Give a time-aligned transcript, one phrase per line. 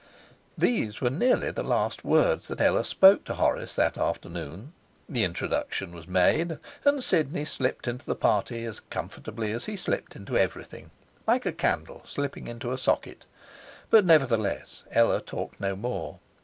[0.57, 4.73] These were nearly the last words that Ella spoke to Horace that afternoon.
[5.07, 10.15] The introduction was made, and Sidney slipped into the party as comfortably as he slipped
[10.15, 10.89] into everything,
[11.27, 13.25] like a candle slipping into a socket.
[13.91, 16.17] But nevertheless Ella talked no more.